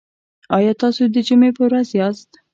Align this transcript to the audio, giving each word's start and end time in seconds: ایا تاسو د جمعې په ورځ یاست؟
ایا 0.57 0.73
تاسو 0.81 1.01
د 1.13 1.15
جمعې 1.27 1.49
په 1.57 1.61
ورځ 1.67 1.87
یاست؟ 1.99 2.29